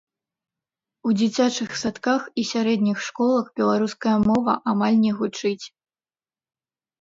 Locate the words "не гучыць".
5.05-5.65